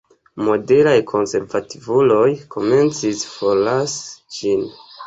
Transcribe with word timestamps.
Moderaj 0.45 0.93
konservativuloj 1.11 2.27
komencis 2.57 3.23
forlasi 3.37 4.43
ĝin. 4.43 4.71